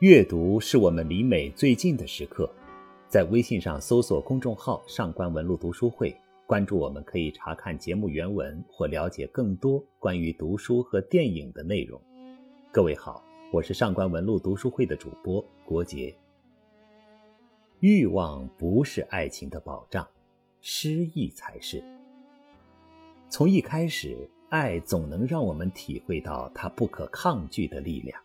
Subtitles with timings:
[0.00, 2.52] 阅读是我们离美最近的时刻，
[3.08, 6.14] 在微信上搜索公众号“上官文录读书会”，
[6.46, 11.98] 关注我们可以查看节目原文或了解更多关于读书和电影的内容。
[12.70, 16.14] 各位好，我是上官文录读书会的主播郭杰。
[17.80, 20.06] 欲望不是爱情的保障，
[20.60, 21.82] 失意才是。
[23.30, 28.20] 从一开始，爱总能让我们体会到它不可抗拒的力量。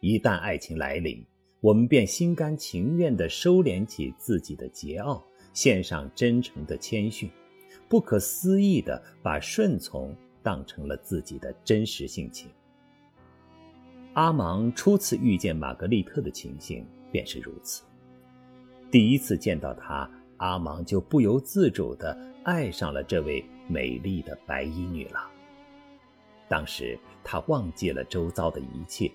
[0.00, 1.22] 一旦爱情来临，
[1.60, 7.30] 我们便心甘情愿地收敛起自己的桀骜，献上真诚的谦逊，
[7.86, 12.50] 不可思议地把顺从当成了自己的真实性情。
[14.14, 17.82] 阿芒初次遇见玛格丽特的情形便是如此。
[18.90, 25.22] 第一次见到她，阿芒就不由自主地爱上了这位美丽的白衣女郎。
[26.48, 29.12] 当时他忘记了周遭的一切。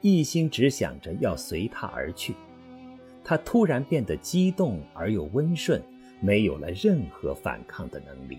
[0.00, 2.34] 一心只想着要随他而去，
[3.24, 5.82] 他突然变得激动而又温顺，
[6.20, 8.38] 没有了任何反抗的能力。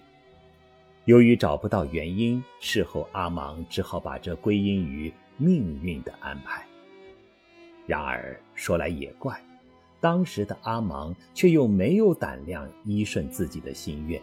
[1.05, 6.65] 由于找不到原因，事后阿芒只好把这归因于命运的安排。
[7.85, 9.41] 然而说来也怪，
[9.99, 14.21] 当时的阿芒却又没有胆量依顺自己的心愿，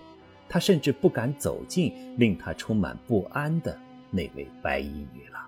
[0.48, 3.76] 他甚至不敢走近令他充满不安的
[4.10, 5.42] 那位白衣女郎。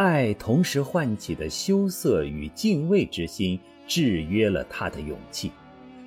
[0.00, 5.52] 爱同时唤起的羞涩与敬畏之心，制约了他的勇气，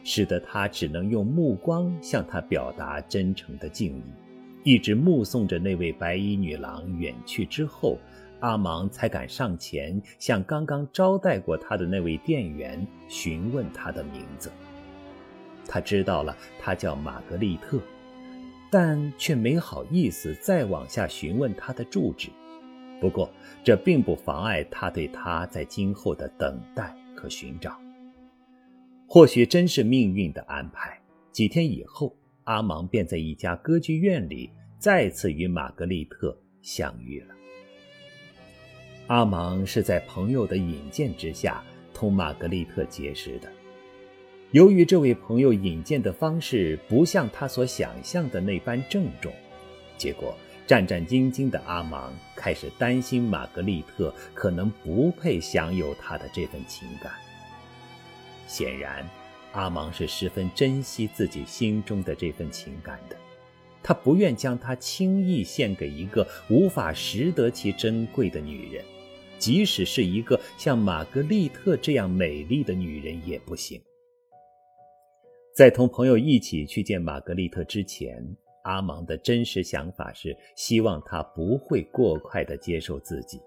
[0.04, 4.04] 使得他只能用目光向他表达真诚的敬意。
[4.64, 8.00] 一直目送着那位白衣女郎远去之后，
[8.40, 14.52] 阿芒才敢上前向刚刚招待过他的那位店员询问他的名字。
[15.68, 17.80] 他知道了，她叫玛格丽特，
[18.72, 22.30] 但却没好意思再往下询问她的住址。
[23.04, 23.30] 不过，
[23.66, 27.78] 这并不妨碍他对她在今后的等待和寻找。
[29.06, 30.98] 或许真是命运的安排。
[31.30, 32.16] 几天以后，
[32.46, 34.50] 阿芒便在一家歌剧院里
[34.80, 37.36] 再次与玛格丽特相遇了。
[39.08, 41.62] 阿芒是在朋友的引荐之下
[41.94, 43.52] 同玛格丽特结识的。
[44.52, 49.34] 由于这位朋友引荐的方式不像他所想象的那般郑重，
[49.98, 50.34] 结果。
[50.66, 57.12] 战战兢兢的阿芒开始担心玛格丽特可能不配享有他的这份情感。
[58.48, 59.08] 显然，
[59.52, 63.18] 阿芒是十分珍惜自己心中的这份情感的，
[63.82, 68.86] 他不愿将它轻易献给一个无法识得其珍贵的女人，
[69.38, 73.82] 即使是一个像玛格丽特这样美丽的女人也不行。
[75.56, 78.36] 在同朋友一起去见玛格丽特之前。
[78.64, 83.42] 阿芒的真实想法是希望他不会过快地接受自己。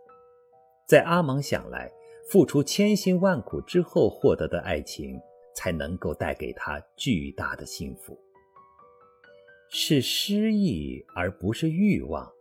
[0.87, 1.91] 在阿芒想来，
[2.31, 5.21] 付出千辛万苦之后获得的爱情，
[5.55, 8.19] 才能够带给他巨大的幸福。
[9.69, 12.32] 是失意而不是欲望，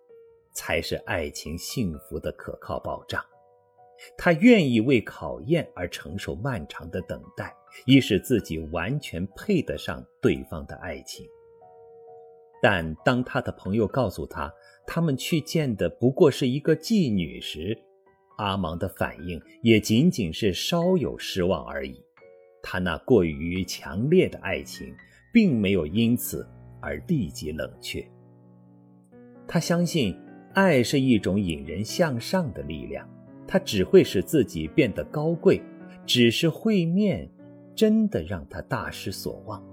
[0.54, 3.24] 才是爱情幸福的可靠保障。
[4.18, 11.26] 他愿意为考验而承受漫长的等待，以使自己完全配得上对方的爱情。
[12.68, 14.52] 但当他的朋友告诉他，
[14.88, 17.78] 他们去见的不过是一个妓女时，
[18.38, 22.04] 阿芒的反应也仅仅是稍有失望而已。
[22.64, 24.92] 他那过于强烈的爱情，
[25.32, 26.44] 并没有因此
[26.82, 28.04] 而立即冷却。
[29.48, 30.18] 他相信，
[30.56, 33.08] 爱是一种引人向上的力量，
[33.46, 35.62] 它只会使自己变得高贵。
[36.04, 37.30] 只是会面，
[37.76, 39.64] 真的让他大失所望。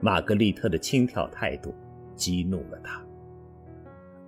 [0.00, 1.74] 玛格丽特的轻佻态度。
[2.14, 3.04] 激怒了他，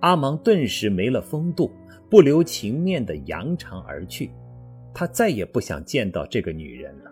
[0.01, 1.71] 阿芒顿时没了风度，
[2.09, 4.31] 不留情面地扬长而去。
[4.93, 7.11] 他再也不想见到这个女人了。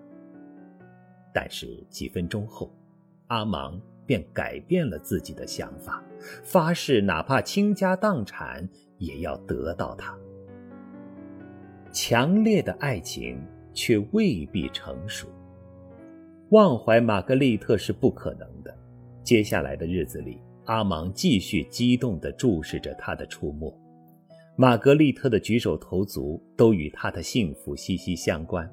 [1.33, 2.73] 但是几分钟后，
[3.27, 6.03] 阿芒便改变了自己的想法，
[6.43, 10.17] 发誓哪怕倾家荡产也要得到她。
[11.91, 13.39] 强烈的爱情
[13.73, 15.27] 却未必成熟，
[16.51, 18.73] 忘怀玛格丽特是不可能的。
[19.23, 20.39] 接下来的日子里。
[20.65, 23.73] 阿芒继续激动地注视着他的出没，
[24.55, 28.69] 玛格丽特的举手投足都与他的幸福息息相关。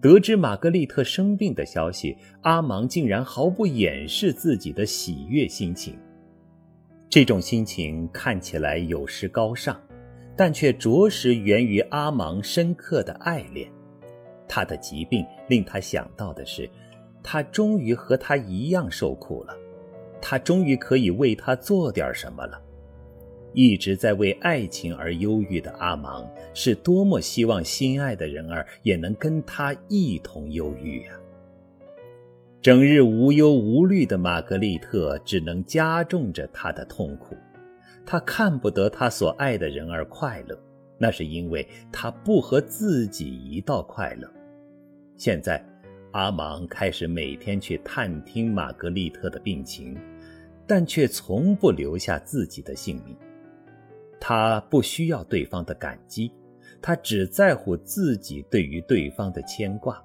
[0.00, 5.96] 得知玛格丽特生病的消息，阿芒竟然毫不掩饰自己的喜悦心情。
[7.08, 9.80] 这种心情看起来有时高尚，
[10.36, 13.70] 但却着实源于阿芒深刻的爱恋。
[14.48, 16.68] 他的疾病令他想到的是，
[17.22, 19.56] 他终于和他一样受苦了。
[20.22, 22.58] 他终于可以为他做点什么了。
[23.52, 31.18] 一直在为爱情而忧郁的阿芒，是多么希望心爱的人儿也能跟他一同忧郁啊！
[32.62, 37.36] 整日无忧无虑的玛格丽特，只能加重着他的痛苦。
[38.06, 40.58] 他看不得他所爱的人儿快乐，
[40.96, 44.26] 那是因为他不和自己一道快乐。
[45.18, 45.62] 现在，
[46.12, 49.96] 阿芒开始每天去探听玛格丽特的病情，
[50.74, 53.14] 但却从不留下自己的姓名。
[54.18, 56.32] 他不需要对方的感激，
[56.80, 60.02] 他只在乎自己对于对方的牵挂。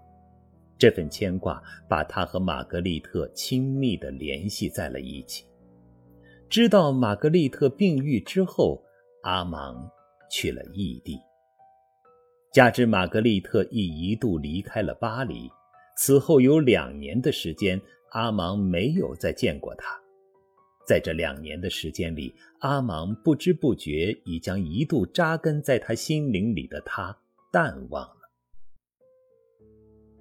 [0.78, 5.46] 这份牵挂把他和玛格丽特亲密地联系在了一起。
[6.50, 8.84] 知道玛格丽特病愈之后，
[9.24, 9.90] 阿芒
[10.30, 11.18] 去了异地。
[12.52, 15.50] 加之玛格丽特亦一度离开了巴黎，
[15.96, 17.80] 此后有两年的时间，
[18.10, 19.98] 阿芒没有再见过他。
[20.88, 27.16] 在这两年的时间里，阿芒不知不觉已将一度扎根在他心灵里的他
[27.52, 28.16] 淡忘了。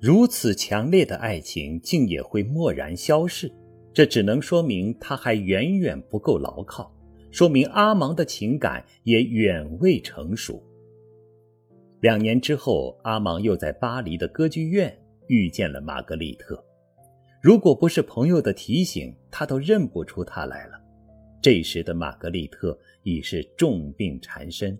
[0.00, 3.48] 如此强烈的爱情，竟也会蓦然消逝，
[3.94, 6.92] 这只能说明他还远远不够牢靠，
[7.30, 10.60] 说明阿芒的情感也远未成熟。
[12.00, 14.92] 两年之后，阿芒又在巴黎的歌剧院
[15.28, 16.65] 遇见了玛格丽特。
[17.42, 20.80] 如果不是朋友的提醒，他都认不出她来了。
[21.40, 24.76] 这时的玛格丽特已是重病缠身。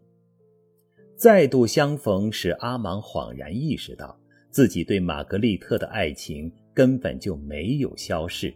[1.14, 4.18] 再度相逢，使阿芒恍然意识到，
[4.50, 8.52] 自己对玛格丽特的爱情根本就没有消逝，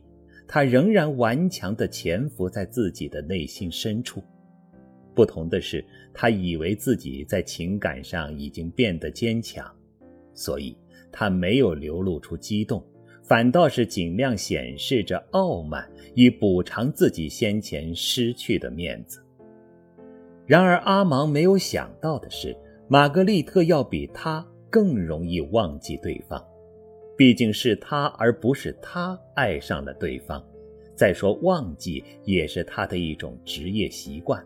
[0.49, 4.23] 他仍然顽强地潜伏在自己的内心深处。
[5.15, 9.71] 不同的是，他以为自己在情感上已经变得坚强，
[10.35, 10.77] 所以
[11.13, 12.85] 他没有流露出激动。
[13.31, 19.25] 反倒是尽量显示着傲慢，以补偿自己先前失去的面子。
[20.47, 22.57] 然而，阿芒没有想到的是，
[22.89, 26.45] 玛格丽特要比他更容易忘记对方。
[27.17, 30.45] 毕竟是他而不是他爱上了对方。
[30.97, 34.45] 再说，忘记也是他的一种职业习惯，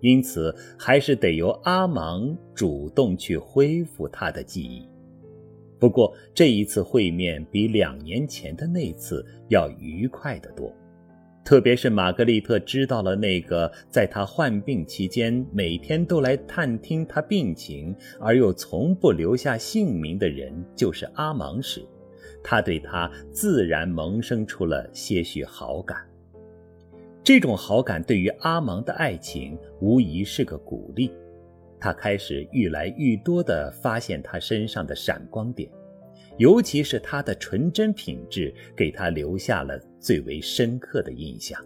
[0.00, 4.88] 因此还是得由阿芒主动去恢复他的记忆。
[5.82, 10.72] 不过这一次会面比两年前的那次要愉快得多，
[11.44, 21.84] 特别是玛格丽特知道了那个在她患病期间每天都来探听她病情而又从不留下姓名的人就是阿芒时，
[22.44, 25.98] 她对他自然萌生出了些许好感。
[27.24, 31.10] 这种好感对于阿芒的爱情无疑是个鼓励。
[31.82, 35.68] 他开始愈来愈多地发现他身上的闪光点，
[36.38, 41.60] 尤其是他的纯真品质，给他留下了最为深刻的印象。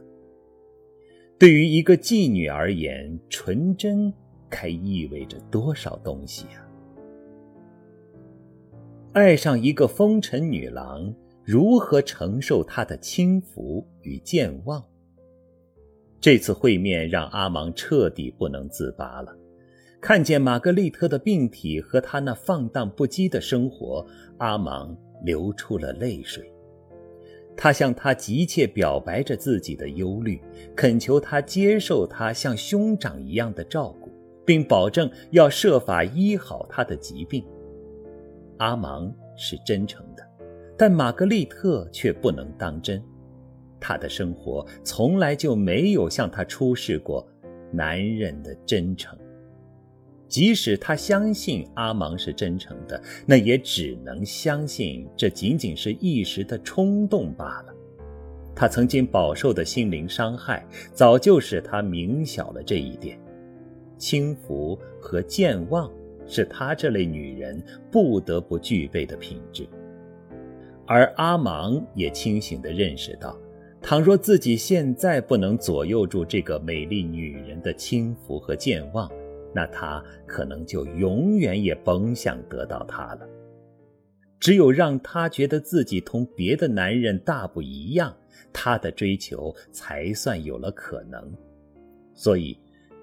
[1.39, 4.11] 对于一个妓女而言，纯真
[4.49, 6.65] 该意味着多少东西啊！
[9.13, 11.15] 爱上一个风尘女郎，
[11.45, 14.83] 如何承受她的轻浮与健忘？
[16.23, 19.37] 这次会面让阿芒彻底不能自拔了。
[20.01, 24.07] 看见玛格丽特的病体和她那放荡不羁的生活，
[24.39, 26.53] 阿芒流出了泪水。
[27.57, 30.41] 他向她急切表白着自己的忧虑，
[30.77, 34.11] 恳求她接受他像兄长一样的照顾，
[34.45, 37.45] 并保证要设法医好他的疾病。
[38.59, 40.23] 阿芒是真诚的，
[40.77, 43.03] 但玛格丽特却不能当真。
[43.81, 47.27] 他的生活从来就没有向他出示过
[47.73, 49.19] 男人的真诚。
[50.29, 57.75] 即使他相信阿芒是真诚的，那也只能相信这仅仅是一时的冲动罢了。
[58.55, 63.19] 他曾经饱受的心灵伤害，早就使他明晓了这一点。
[63.99, 65.91] 轻浮和健忘
[66.27, 69.67] 是他这类女人不得不具备的品质，
[70.87, 73.39] 而阿芒也清醒地认识到，
[73.81, 79.11] 倘若自己现在不能左右住这个美丽女人的轻浮和健忘，
[79.57, 83.27] 那他可能就永远也甭想得到她了。
[84.39, 88.15] 只有让他觉得自己同别的男人大不一样，
[88.53, 91.33] 他的追求才算有了可能。
[92.13, 92.59] 所以，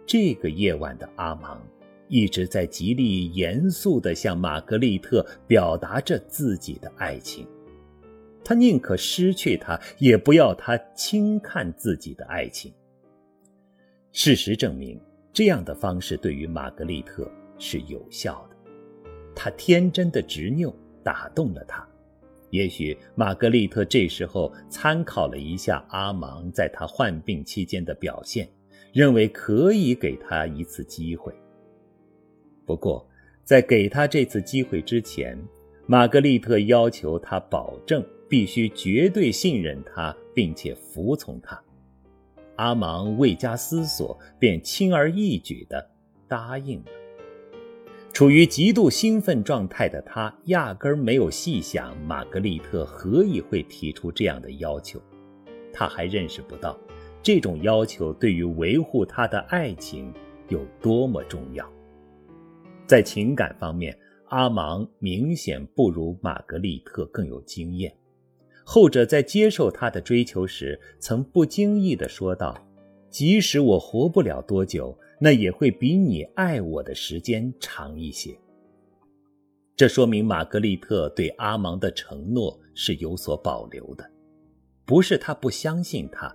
[0.05, 1.60] 这个夜晚的阿芒
[2.07, 7.48] 一直在极力严肃地向玛格丽特表达着自己的爱情。
[8.45, 12.72] 他宁可失去她，也不要她轻看自己的爱情。
[14.12, 15.01] 事实证明。
[15.34, 18.56] 这样的方式对于玛格丽特是有效的，
[19.36, 20.72] 他天真的执拗
[21.04, 21.86] 打动了他。
[22.52, 28.48] 也许玛格丽特这时候参考了一下阿芒在他患病期间的表现，
[28.94, 31.34] 认为可以给他一次机会。
[32.63, 33.04] 不过，
[33.44, 35.36] 在给他这次机会之前，
[35.88, 41.60] 玛格丽特要求他保证必须绝对信任他，并且服从他。
[42.55, 45.89] 阿芒未加思索，便轻而易举地
[46.27, 46.86] 答应了。
[48.13, 55.01] 处于极度兴奋状态的他，压根儿没有细想玛格丽特何以会提出这样的要求。
[55.74, 56.77] 他还认识不到，
[57.24, 60.13] 这种要求对于维护他的爱情
[60.50, 61.67] 有多么重要。
[62.86, 67.91] 在情感方面，阿芒明显不如玛格丽特更有经验。
[68.63, 72.58] 后者在接受他的追求时，曾不经意地说道
[73.10, 78.38] ：“即使我活不了多久，那也会比你爱我的时间长一些。”
[79.75, 84.10] 这说明玛格丽特对阿芒的承诺是有所保留的，
[84.86, 86.34] 不是他不相信他，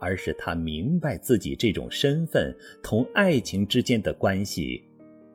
[0.00, 4.82] 而是他明白自己这种身份同爱情之间的关系，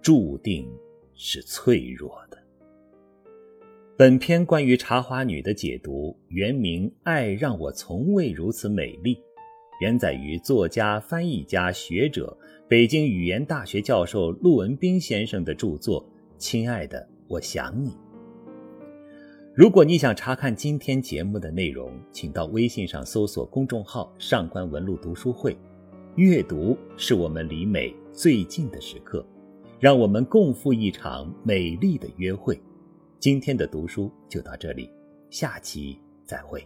[0.01, 0.67] 注定
[1.13, 2.42] 是脆弱的。
[3.95, 9.13] 本篇关于茶花女的解读，原名《爱让我从未如此美丽》，
[9.81, 12.35] 原载于作家、翻译家、学者、
[12.67, 16.03] 北京语言大学教授陆文斌先生的著作
[16.39, 17.91] 《亲爱的，我想你》。
[19.53, 25.55] 如果你想查看今天节目的内容，请到微信上搜索公众号“上官文露读书会”。
[26.17, 29.23] 阅读是我们离美最近的时刻，
[29.79, 32.59] 让我们共赴一场美丽的约会。
[33.23, 34.91] 今天的读书就到这里，
[35.29, 36.61] 下期再会。